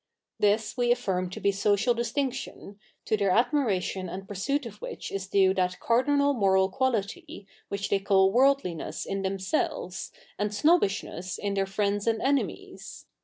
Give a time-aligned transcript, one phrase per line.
[0.39, 5.11] 'This 2ve affirm to be social distinctio7i, to their ad miratio7i a7id pursuit of ivhich
[5.11, 11.53] is due that cardi}uil moral quality which they call ivorldli7iess in themselves, and snobbish7iess in
[11.53, 13.05] their friejids a7id e7ie7nies.